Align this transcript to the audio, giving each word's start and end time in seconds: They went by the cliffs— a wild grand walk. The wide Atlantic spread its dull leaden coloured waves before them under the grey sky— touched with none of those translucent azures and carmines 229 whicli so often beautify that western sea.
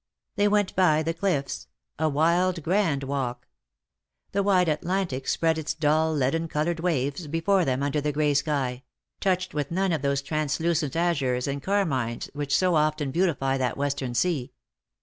They 0.35 0.47
went 0.47 0.75
by 0.75 1.03
the 1.03 1.13
cliffs— 1.13 1.67
a 1.99 2.09
wild 2.09 2.63
grand 2.63 3.03
walk. 3.03 3.47
The 4.31 4.41
wide 4.41 4.67
Atlantic 4.67 5.27
spread 5.27 5.59
its 5.59 5.75
dull 5.75 6.11
leaden 6.11 6.47
coloured 6.47 6.79
waves 6.79 7.27
before 7.27 7.65
them 7.65 7.83
under 7.83 8.01
the 8.01 8.11
grey 8.11 8.33
sky— 8.33 8.81
touched 9.21 9.53
with 9.53 9.69
none 9.69 9.91
of 9.91 10.01
those 10.01 10.23
translucent 10.23 10.93
azures 10.95 11.47
and 11.47 11.61
carmines 11.61 12.31
229 12.33 12.47
whicli 12.47 12.51
so 12.51 12.73
often 12.75 13.11
beautify 13.11 13.59
that 13.59 13.77
western 13.77 14.15
sea. 14.15 14.53